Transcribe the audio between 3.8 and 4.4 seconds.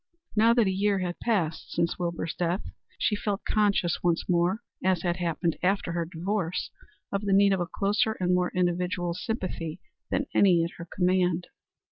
once